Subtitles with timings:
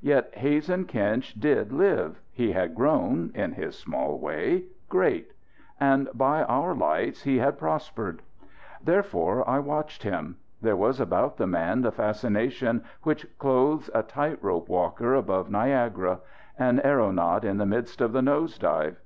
[0.00, 5.32] Yet Hazen Kinch did live; he had grown in his small way great;
[5.80, 8.22] and by our lights he had prospered.
[8.84, 10.36] Therefore I watched him.
[10.62, 16.20] There was about the man the fascination which clothes a tight rope walker above Niagara;
[16.56, 19.00] an aeronaut in the midst of the nose dive.